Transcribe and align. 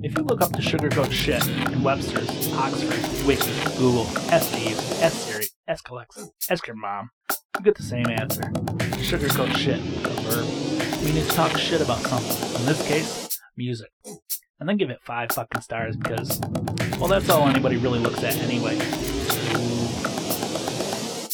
If 0.00 0.16
you 0.16 0.22
look 0.22 0.40
up 0.40 0.52
the 0.52 0.58
sugarcoat 0.58 1.10
shit 1.10 1.44
in 1.48 1.82
Webster's, 1.82 2.52
Oxford, 2.52 3.26
Wiki, 3.26 3.50
Google, 3.76 4.04
Steve, 4.04 4.78
Ask 5.02 5.16
Siri, 5.26 5.46
Ask 5.66 5.88
Alexa, 5.88 6.28
Ask 6.48 6.68
your 6.68 6.76
mom, 6.76 7.10
you 7.58 7.64
get 7.64 7.74
the 7.74 7.82
same 7.82 8.06
answer. 8.06 8.42
Sugarcoat 9.02 9.56
shit, 9.56 9.80
a 9.80 10.10
verb. 10.22 10.46
We 11.04 11.10
need 11.12 11.24
to 11.24 11.34
talk 11.34 11.58
shit 11.58 11.80
about 11.80 11.98
something. 12.02 12.60
In 12.60 12.66
this 12.66 12.86
case, 12.86 13.40
music. 13.56 13.90
And 14.60 14.68
then 14.68 14.76
give 14.76 14.90
it 14.90 15.00
five 15.02 15.32
fucking 15.32 15.62
stars 15.62 15.96
because, 15.96 16.40
well, 17.00 17.08
that's 17.08 17.28
all 17.28 17.48
anybody 17.48 17.76
really 17.76 17.98
looks 17.98 18.22
at 18.22 18.36
anyway. 18.36 18.76
Ooh, 19.56 19.88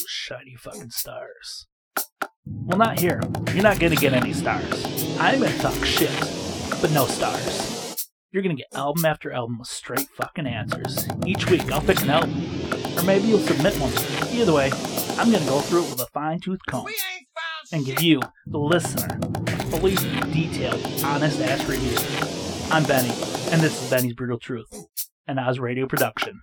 shiny 0.07 0.55
fucking 0.55 0.89
stars. 0.89 1.67
Well, 2.47 2.79
not 2.79 2.99
here. 2.99 3.21
You're 3.53 3.61
not 3.61 3.77
gonna 3.79 3.95
get 3.95 4.13
any 4.13 4.33
stars. 4.33 4.83
I'm 5.19 5.39
gonna 5.39 5.55
talk 5.59 5.85
shit, 5.85 6.09
but 6.81 6.89
no 6.91 7.05
stars. 7.05 7.84
You're 8.35 8.43
gonna 8.43 8.55
get 8.55 8.75
album 8.75 9.05
after 9.05 9.31
album 9.31 9.59
with 9.59 9.69
straight 9.69 10.09
fucking 10.09 10.45
answers. 10.45 11.07
Each 11.25 11.49
week 11.49 11.71
I'll 11.71 11.79
pick 11.79 12.01
an 12.01 12.09
album, 12.09 12.33
or 12.97 13.03
maybe 13.03 13.29
you'll 13.29 13.39
submit 13.39 13.73
one. 13.79 13.93
Either 14.29 14.51
way, 14.51 14.71
I'm 15.17 15.31
gonna 15.31 15.45
go 15.45 15.61
through 15.61 15.85
it 15.85 15.91
with 15.91 16.01
a 16.01 16.07
fine 16.07 16.41
tooth 16.41 16.59
comb 16.67 16.85
and 17.71 17.85
give 17.85 18.01
you, 18.01 18.19
the 18.47 18.57
listener, 18.59 19.19
a 19.47 19.63
fully 19.67 19.95
detailed, 20.33 20.85
honest 21.05 21.39
ass 21.39 21.65
review. 21.65 21.97
I'm 22.69 22.83
Benny, 22.83 23.13
and 23.53 23.61
this 23.61 23.81
is 23.81 23.89
Benny's 23.89 24.15
Brutal 24.15 24.37
Truth, 24.37 24.85
an 25.29 25.39
Oz 25.39 25.57
Radio 25.57 25.87
production. 25.87 26.41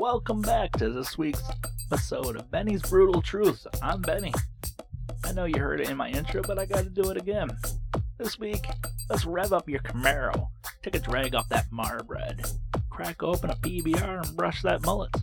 Welcome 0.00 0.40
back 0.40 0.72
to 0.78 0.88
this 0.88 1.18
week's 1.18 1.42
episode 1.92 2.36
of 2.36 2.50
Benny's 2.50 2.80
Brutal 2.80 3.20
Truth. 3.20 3.66
I'm 3.82 4.00
Benny. 4.00 4.32
I 5.26 5.32
know 5.32 5.44
you 5.44 5.60
heard 5.60 5.82
it 5.82 5.90
in 5.90 5.98
my 5.98 6.08
intro, 6.08 6.40
but 6.40 6.58
I 6.58 6.64
gotta 6.64 6.88
do 6.88 7.10
it 7.10 7.18
again. 7.18 7.50
This 8.16 8.38
week, 8.38 8.66
let's 9.10 9.26
rev 9.26 9.52
up 9.52 9.68
your 9.68 9.80
Camaro, 9.80 10.48
take 10.82 10.94
a 10.94 11.00
drag 11.00 11.34
off 11.34 11.50
that 11.50 11.70
Marbread, 11.70 12.50
crack 12.88 13.22
open 13.22 13.50
a 13.50 13.56
PBR 13.56 14.26
and 14.26 14.36
brush 14.38 14.62
that 14.62 14.82
mullet. 14.86 15.14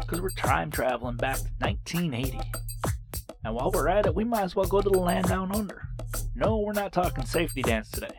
Because 0.00 0.20
we're 0.20 0.30
time 0.30 0.72
traveling 0.72 1.16
back 1.16 1.36
to 1.36 1.48
1980. 1.60 2.40
And 3.44 3.54
while 3.54 3.70
we're 3.70 3.86
at 3.86 4.06
it, 4.06 4.14
we 4.16 4.24
might 4.24 4.42
as 4.42 4.56
well 4.56 4.66
go 4.66 4.80
to 4.80 4.90
the 4.90 4.98
land 4.98 5.28
down 5.28 5.54
under. 5.54 5.86
No, 6.34 6.58
we're 6.58 6.72
not 6.72 6.92
talking 6.92 7.24
safety 7.24 7.62
dance 7.62 7.92
today, 7.92 8.18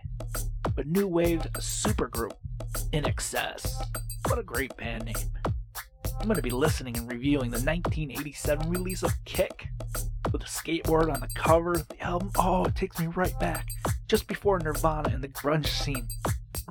but 0.73 0.87
new 0.87 1.05
wave 1.05 1.41
supergroup, 1.57 2.37
INXS. 2.93 3.73
What 4.27 4.39
a 4.39 4.43
great 4.43 4.77
band 4.77 5.03
name. 5.03 5.40
I'm 6.21 6.27
going 6.27 6.35
to 6.35 6.43
be 6.43 6.51
listening 6.51 6.95
and 6.97 7.11
reviewing 7.11 7.49
the 7.49 7.57
1987 7.57 8.69
release 8.69 9.01
of 9.01 9.11
Kick. 9.25 9.69
With 10.31 10.43
a 10.43 10.45
skateboard 10.45 11.11
on 11.11 11.19
the 11.19 11.27
cover 11.33 11.71
of 11.71 11.87
the 11.87 11.99
album, 11.99 12.29
oh, 12.37 12.65
it 12.65 12.75
takes 12.75 12.99
me 12.99 13.07
right 13.07 13.37
back. 13.39 13.65
Just 14.07 14.27
before 14.27 14.59
Nirvana 14.59 15.09
and 15.09 15.23
the 15.23 15.29
grunge 15.29 15.65
scene. 15.65 16.07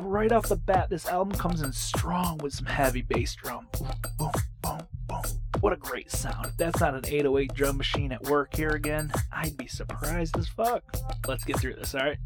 Right 0.01 0.31
off 0.31 0.47
the 0.47 0.55
bat, 0.55 0.89
this 0.89 1.09
album 1.09 1.37
comes 1.37 1.63
in 1.63 1.73
strong 1.73 2.39
with 2.39 2.55
some 2.55 2.67
heavy 2.67 3.03
bass 3.03 3.35
drum. 3.35 3.67
Boom, 3.77 3.89
boom, 4.17 4.31
boom, 4.63 4.79
boom. 5.09 5.23
What 5.59 5.73
a 5.73 5.77
great 5.77 6.13
sound. 6.13 6.47
If 6.47 6.57
that's 6.57 6.79
not 6.79 6.95
an 6.95 7.05
808 7.05 7.53
drum 7.53 7.77
machine 7.77 8.13
at 8.13 8.23
work 8.23 8.55
here 8.55 8.71
again, 8.71 9.11
I'd 9.33 9.57
be 9.57 9.67
surprised 9.67 10.39
as 10.39 10.47
fuck. 10.47 10.85
Let's 11.27 11.43
get 11.43 11.59
through 11.59 11.75
this, 11.75 11.93
alright? 11.97 12.19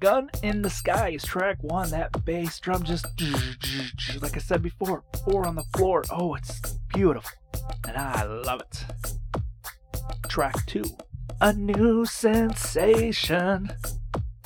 Gun 0.00 0.30
in 0.42 0.62
the 0.62 0.70
Sky 0.70 1.10
is 1.10 1.22
track 1.22 1.58
one. 1.60 1.90
That 1.90 2.24
bass 2.24 2.58
drum 2.58 2.84
just, 2.84 3.06
like 4.22 4.34
I 4.34 4.40
said 4.40 4.62
before, 4.62 5.04
four 5.26 5.46
on 5.46 5.54
the 5.54 5.64
floor. 5.76 6.04
Oh, 6.10 6.34
it's 6.34 6.58
beautiful. 6.94 7.30
And 7.86 7.98
I 7.98 8.24
love 8.24 8.62
it. 8.62 8.84
Track 10.28 10.64
two, 10.64 10.84
A 11.42 11.52
New 11.52 12.06
Sensation. 12.06 13.70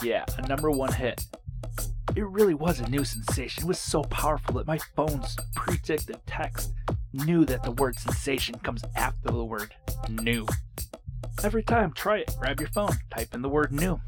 Yeah, 0.03 0.25
a 0.39 0.49
number 0.49 0.73
one 0.73 0.93
hit. 0.93 1.25
It 2.17 2.27
really 2.27 2.55
was 2.55 2.81
a 2.81 2.89
new 2.89 3.05
sensation. 3.05 3.63
It 3.63 3.69
was 3.69 3.79
so 3.79 4.03
powerful 4.03 4.57
that 4.57 4.67
my 4.67 4.79
phone's 4.97 5.37
predictive 5.55 6.19
text 6.27 6.73
knew 7.13 7.45
that 7.45 7.63
the 7.63 7.71
word 7.71 7.97
sensation 7.97 8.59
comes 8.59 8.83
after 8.97 9.31
the 9.31 9.45
word 9.45 9.73
new. 10.09 10.47
Every 11.45 11.63
time, 11.63 11.93
try 11.93 12.19
it. 12.19 12.35
Grab 12.41 12.61
your 12.61 12.71
phone, 12.71 12.97
type 13.11 13.35
in 13.35 13.43
the 13.43 13.49
word 13.49 13.73
new. 13.73 14.01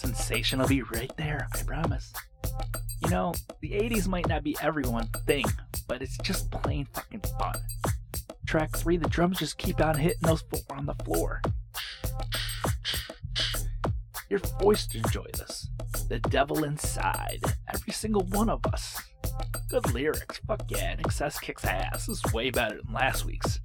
Sensation 0.00 0.58
will 0.58 0.66
be 0.66 0.80
right 0.80 1.14
there, 1.18 1.46
I 1.52 1.62
promise. 1.62 2.10
You 3.04 3.10
know, 3.10 3.34
the 3.60 3.72
80s 3.72 4.08
might 4.08 4.26
not 4.26 4.42
be 4.42 4.56
everyone's 4.62 5.10
thing, 5.26 5.44
but 5.88 6.00
it's 6.00 6.16
just 6.16 6.50
plain 6.50 6.88
fucking 6.94 7.20
fun. 7.38 7.56
Track 8.46 8.74
3, 8.74 8.96
the 8.96 9.10
drums 9.10 9.40
just 9.40 9.58
keep 9.58 9.78
on 9.82 9.98
hitting 9.98 10.22
those 10.22 10.40
four 10.40 10.78
on 10.78 10.86
the 10.86 10.94
floor. 11.04 11.42
You're 14.30 14.38
forced 14.38 14.92
to 14.92 14.98
enjoy 14.98 15.26
this. 15.34 15.68
The 16.08 16.18
devil 16.18 16.64
inside, 16.64 17.42
every 17.68 17.92
single 17.92 18.22
one 18.30 18.48
of 18.48 18.64
us. 18.72 19.02
Good 19.68 19.92
lyrics, 19.92 20.40
fuck 20.46 20.62
yeah, 20.68 20.92
and 20.92 21.02
INXS 21.02 21.42
kicks 21.42 21.66
ass. 21.66 22.06
This 22.06 22.24
is 22.24 22.32
way 22.32 22.48
better 22.48 22.80
than 22.82 22.94
last 22.94 23.26
week's. 23.26 23.60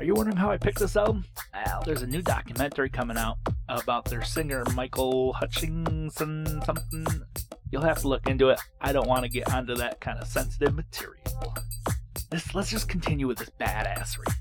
Are 0.00 0.04
you 0.04 0.14
wondering 0.14 0.36
how 0.36 0.50
I 0.50 0.56
picked 0.56 0.80
this 0.80 0.96
album? 0.96 1.24
Well, 1.54 1.84
there's 1.86 2.02
a 2.02 2.08
new 2.08 2.22
documentary 2.22 2.88
coming 2.88 3.16
out 3.16 3.38
about 3.80 4.06
their 4.06 4.22
singer 4.24 4.64
Michael 4.74 5.32
Hutchence 5.32 6.16
something. 6.16 7.06
You'll 7.70 7.82
have 7.82 8.00
to 8.00 8.08
look 8.08 8.28
into 8.28 8.50
it. 8.50 8.60
I 8.80 8.92
don't 8.92 9.08
want 9.08 9.22
to 9.22 9.28
get 9.28 9.52
onto 9.52 9.74
that 9.76 10.00
kind 10.00 10.18
of 10.18 10.26
sensitive 10.26 10.74
material. 10.74 11.22
Let's, 12.30 12.54
let's 12.54 12.70
just 12.70 12.88
continue 12.88 13.26
with 13.26 13.38
this 13.38 13.50
badassery. 13.60 14.32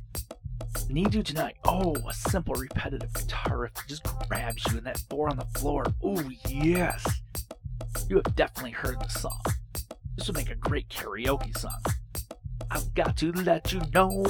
Need 0.90 1.14
You 1.14 1.24
Tonight. 1.24 1.56
Oh, 1.66 1.96
a 2.08 2.14
simple 2.14 2.56
repetitive 2.56 3.14
guitar 3.14 3.60
riff 3.60 3.74
that 3.76 3.88
just 3.88 4.04
grabs 4.28 4.66
you 4.72 4.78
and 4.78 4.86
that 4.86 5.02
four 5.10 5.30
on 5.30 5.38
the 5.38 5.46
floor. 5.60 5.86
Oh, 6.04 6.22
yes. 6.48 7.06
You 8.10 8.18
have 8.18 8.36
definitely 8.36 8.72
heard 8.72 9.00
the 9.00 9.08
song. 9.08 9.42
This 10.18 10.28
would 10.28 10.36
make 10.36 10.50
a 10.50 10.56
great 10.56 10.90
karaoke 10.90 11.58
song. 11.58 11.82
I've 12.70 12.94
got 12.94 13.18
to 13.18 13.32
let 13.32 13.72
you 13.72 13.82
know 13.94 14.26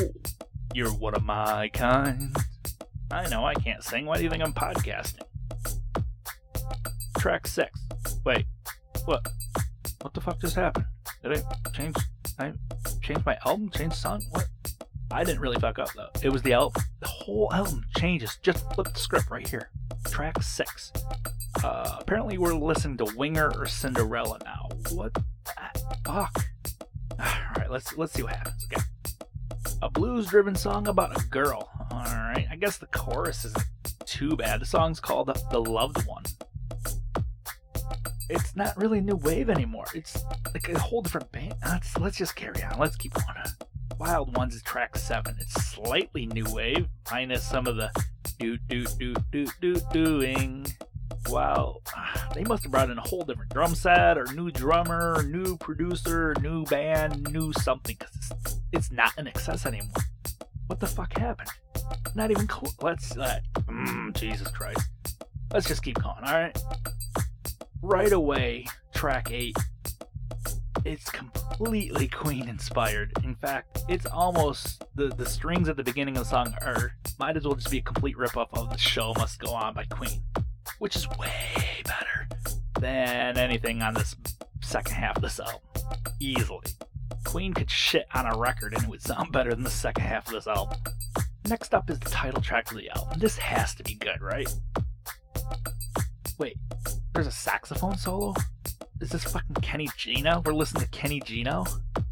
you're 0.74 0.94
one 0.94 1.16
of 1.16 1.24
my 1.24 1.70
kind. 1.70 2.36
I 3.12 3.28
know 3.28 3.46
I 3.46 3.54
can't 3.54 3.84
sing. 3.84 4.06
Why 4.06 4.18
do 4.18 4.24
you 4.24 4.30
think 4.30 4.42
I'm 4.42 4.54
podcasting? 4.54 5.22
Track 7.18 7.46
six. 7.46 7.70
Wait, 8.26 8.46
what? 9.06 9.28
What 10.02 10.14
the 10.14 10.22
fuck 10.22 10.40
just 10.40 10.56
happened? 10.56 10.86
Did 11.22 11.38
I 11.38 11.72
change? 11.72 11.96
I 12.40 12.54
changed 13.02 13.26
my 13.26 13.38
album? 13.46 13.70
Change 13.70 13.94
song? 13.94 14.24
What? 14.32 14.48
I 15.12 15.26
didn't 15.26 15.42
really 15.42 15.60
fuck 15.60 15.78
up 15.78 15.90
though. 15.94 16.10
It 16.24 16.30
was 16.30 16.42
the 16.42 16.54
album. 16.54 16.82
The 17.02 17.08
whole 17.08 17.52
album 17.54 17.84
changes. 17.98 18.38
Just 18.42 18.66
flip 18.74 18.94
the 18.94 19.00
script 19.00 19.30
right 19.30 19.48
here. 19.48 19.70
Track 20.06 20.42
six. 20.42 20.92
Uh, 21.64 21.98
apparently 22.00 22.38
we're 22.38 22.54
listening 22.54 22.98
to 22.98 23.14
Winger 23.18 23.52
or 23.58 23.66
Cinderella 23.66 24.40
now. 24.46 24.70
What 24.92 25.14
the 25.14 25.24
fuck? 26.06 26.46
All 27.20 27.26
right, 27.58 27.70
let's 27.70 27.98
let's 27.98 28.14
see 28.14 28.24
what 28.24 28.36
happens. 28.36 28.66
Okay. 28.72 28.82
A 29.82 29.90
blues-driven 29.90 30.56
song 30.56 30.88
about 30.88 31.22
a 31.22 31.26
girl. 31.28 31.70
All 31.92 32.04
right, 32.04 32.48
I 32.50 32.56
guess 32.56 32.78
the 32.78 32.86
chorus 32.88 33.44
isn't 33.46 33.66
too 34.06 34.36
bad. 34.38 34.62
The 34.62 34.66
song's 34.66 35.00
called 35.00 35.28
"The 35.52 35.60
Loved 35.60 36.06
One." 36.08 36.24
It's 38.30 38.56
not 38.56 38.78
really 38.78 39.02
new 39.02 39.18
wave 39.18 39.50
anymore. 39.50 39.86
It's 39.94 40.24
like 40.54 40.70
a 40.70 40.80
whole 40.80 41.02
different 41.02 41.30
band. 41.34 41.54
Ah, 41.66 41.74
let's 41.74 41.98
let's 41.98 42.18
just 42.18 42.36
carry 42.36 42.64
on. 42.64 42.80
Let's 42.80 42.96
keep 42.96 43.14
going. 43.14 43.28
Wild 44.00 44.36
Ones 44.38 44.56
is 44.56 44.64
track 44.64 44.98
seven. 44.98 45.36
It's 45.40 45.54
slightly 45.66 46.28
new 46.28 46.46
wave, 46.50 46.88
minus 47.12 47.44
some 47.44 47.68
of 47.68 47.76
the 47.76 47.92
do 48.40 48.58
do 48.70 48.86
do 48.86 49.14
do 49.32 49.46
do 49.60 49.76
doing. 49.92 50.66
Wow, 51.30 51.82
ah, 51.96 52.30
they 52.34 52.44
must 52.44 52.64
have 52.64 52.72
brought 52.72 52.90
in 52.90 52.98
a 52.98 53.02
whole 53.02 53.24
different 53.24 53.54
drum 53.54 53.76
set, 53.76 54.18
or 54.18 54.26
new 54.34 54.50
drummer, 54.50 55.24
new 55.30 55.56
producer, 55.58 56.34
new 56.42 56.64
band, 56.66 57.32
new 57.32 57.54
something, 57.54 57.96
because 58.00 58.16
it's, 58.16 58.56
it's 58.72 58.92
not 58.92 59.16
INXS 59.18 59.66
anymore. 59.68 59.92
What 60.66 60.80
the 60.80 60.88
fuck 60.88 61.16
happened? 61.18 61.50
Not 62.16 62.32
even 62.32 62.48
cool. 62.48 62.72
Let's, 62.82 63.18
uh, 63.18 63.40
mm, 63.56 64.14
Jesus 64.16 64.48
Christ. 64.50 64.88
Let's 65.54 65.68
just 65.68 65.84
keep 65.84 66.02
going, 66.02 66.24
alright? 66.24 66.58
Right 67.82 68.12
away, 68.12 68.66
track 68.94 69.32
8. 69.32 69.56
It's 70.86 71.10
completely 71.10 72.08
Queen 72.10 72.48
inspired. 72.48 73.12
In 73.24 73.36
fact, 73.36 73.84
it's 73.88 74.06
almost 74.06 74.84
the, 74.96 75.08
the 75.10 75.26
strings 75.26 75.70
at 75.70 75.78
the 75.78 75.84
beginning 75.84 76.18
of 76.18 76.24
the 76.24 76.30
song 76.30 76.56
are 76.62 76.94
might 77.20 77.38
as 77.38 77.46
well 77.46 77.56
just 77.56 77.70
be 77.70 77.80
a 77.80 77.82
complete 77.82 78.18
ripoff 78.18 78.48
of 78.54 78.70
The 78.70 78.78
Show 78.78 79.14
Must 79.18 79.40
Go 79.40 79.54
On 79.54 79.74
by 79.74 79.84
Queen 79.86 80.24
which 80.82 80.96
is 80.96 81.08
way 81.10 81.32
better 81.84 82.28
than 82.80 83.38
anything 83.38 83.84
on 83.84 83.94
this 83.94 84.16
second 84.62 84.96
half 84.96 85.16
of 85.16 85.22
this 85.22 85.40
album. 85.40 85.60
Easily. 86.20 86.66
Queen 87.24 87.54
could 87.54 87.70
shit 87.70 88.08
on 88.16 88.26
a 88.26 88.36
record 88.36 88.74
and 88.74 88.84
it 88.84 88.90
would 88.90 89.02
sound 89.02 89.32
better 89.32 89.52
than 89.52 89.64
the 89.64 89.70
second 89.70 90.04
half 90.04 90.26
of 90.26 90.34
this 90.34 90.48
album. 90.48 90.80
Next 91.52 91.74
up 91.74 91.90
is 91.90 92.00
the 92.00 92.10
title 92.10 92.42
track 92.42 92.72
of 92.72 92.78
the 92.78 92.90
album. 92.92 93.20
This 93.20 93.38
has 93.38 93.76
to 93.76 93.84
be 93.84 93.96
good, 93.96 94.22
right? 94.22 94.48
Wait, 96.38 96.56
there's 97.14 97.28
a 97.28 97.32
saxophone 97.32 97.98
solo? 97.98 98.34
Is 99.02 99.10
this 99.10 99.26
fucking 99.26 99.56
Kenny 99.56 99.90
Gino? 99.98 100.42
We're 100.46 100.54
listening 100.54 100.86
to 100.86 100.90
Kenny 100.92 101.20
Gino? 101.20 101.66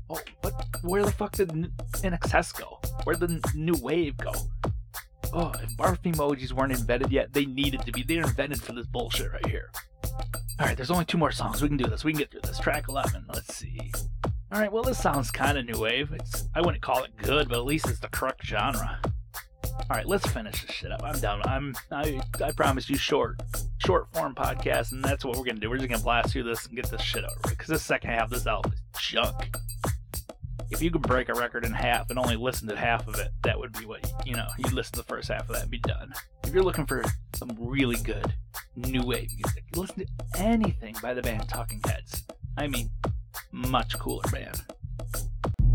Oh, 0.09 0.19
what? 0.41 0.65
Where 0.81 1.05
the 1.05 1.11
fuck 1.13 1.31
did 1.31 1.51
INXS 1.51 2.59
go? 2.59 2.81
Where'd 3.05 3.21
the 3.21 3.41
new 3.55 3.75
wave 3.81 4.17
go? 4.17 4.33
Oh, 5.31 5.53
if 5.63 5.69
barf 5.77 6.01
emojis 6.01 6.51
weren't 6.51 6.73
invented 6.73 7.09
yet, 7.09 7.31
they 7.31 7.45
needed 7.45 7.85
to 7.85 7.93
be. 7.93 8.03
They're 8.03 8.23
invented 8.23 8.61
for 8.61 8.73
this 8.73 8.87
bullshit 8.87 9.31
right 9.31 9.47
here. 9.47 9.71
Alright, 10.59 10.75
there's 10.75 10.91
only 10.91 11.05
two 11.05 11.17
more 11.17 11.31
songs. 11.31 11.61
We 11.61 11.69
can 11.69 11.77
do 11.77 11.87
this. 11.87 12.03
We 12.03 12.11
can 12.11 12.19
get 12.19 12.31
through 12.31 12.41
this. 12.41 12.59
Track 12.59 12.89
11. 12.89 13.23
Let's 13.29 13.55
see. 13.55 13.89
Alright, 14.53 14.73
well, 14.73 14.83
this 14.83 15.01
sounds 15.01 15.31
kind 15.31 15.57
of 15.57 15.65
new 15.65 15.79
wave. 15.79 16.11
It's, 16.11 16.49
I 16.55 16.59
wouldn't 16.59 16.81
call 16.81 17.05
it 17.05 17.15
good, 17.21 17.47
but 17.47 17.59
at 17.59 17.63
least 17.63 17.87
it's 17.87 17.99
the 17.99 18.09
correct 18.09 18.45
genre. 18.45 18.99
Alright, 19.89 20.07
let's 20.07 20.27
finish 20.31 20.65
this 20.65 20.75
shit 20.75 20.91
up. 20.91 21.01
I'm 21.03 21.19
done. 21.19 21.41
I'm, 21.45 21.75
I, 21.91 22.21
I 22.43 22.51
promise 22.51 22.89
you 22.89 22.97
short, 22.97 23.41
short 23.77 24.07
form 24.13 24.35
podcast, 24.35 24.91
and 24.91 25.03
that's 25.03 25.25
what 25.25 25.37
we're 25.37 25.45
gonna 25.45 25.59
do. 25.59 25.69
We're 25.69 25.77
just 25.77 25.89
gonna 25.89 26.03
blast 26.03 26.31
through 26.31 26.43
this 26.43 26.65
and 26.65 26.75
get 26.75 26.89
this 26.89 27.01
shit 27.01 27.23
over. 27.23 27.39
Because 27.49 27.67
this 27.67 27.83
second 27.83 28.11
half 28.11 28.25
of 28.25 28.29
this 28.31 28.47
album 28.47 28.73
is 28.73 28.81
junk 28.99 29.55
if 30.71 30.81
you 30.81 30.91
could 30.91 31.01
break 31.01 31.29
a 31.29 31.33
record 31.33 31.65
in 31.65 31.71
half 31.71 32.09
and 32.09 32.19
only 32.19 32.35
listen 32.35 32.67
to 32.67 32.77
half 32.77 33.07
of 33.07 33.15
it, 33.15 33.31
that 33.43 33.57
would 33.57 33.73
be 33.73 33.85
what 33.85 34.11
you 34.25 34.35
know. 34.35 34.47
You'd 34.57 34.73
listen 34.73 34.93
to 34.93 34.99
the 34.99 35.07
first 35.07 35.29
half 35.29 35.41
of 35.41 35.55
that 35.55 35.63
and 35.63 35.71
be 35.71 35.79
done. 35.79 36.13
If 36.43 36.53
you're 36.53 36.63
looking 36.63 36.85
for 36.85 37.03
some 37.33 37.55
really 37.59 37.97
good 37.97 38.33
new 38.75 39.03
wave 39.03 39.31
music, 39.35 39.63
listen 39.75 40.05
to 40.05 40.07
anything 40.39 40.95
by 41.01 41.13
the 41.13 41.21
band 41.21 41.49
Talking 41.49 41.81
Heads. 41.85 42.23
I 42.57 42.67
mean, 42.67 42.89
much 43.51 43.97
cooler 43.97 44.23
band. 44.31 44.61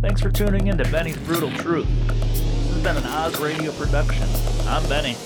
Thanks 0.01 0.21
for 0.21 0.31
tuning 0.31 0.69
in 0.69 0.79
to 0.79 0.85
Benny's 0.91 1.17
Brutal 1.19 1.51
Truth. 1.53 2.54
Been 2.85 2.99
an 2.99 3.07
Oz 3.07 3.41
Radio 3.41 3.73
production. 3.73 4.29
I'm 4.69 4.87
Benny, 4.91 5.17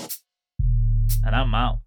and 1.25 1.35
I'm 1.35 1.53
out. 1.53 1.79